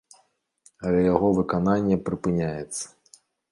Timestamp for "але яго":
0.87-1.29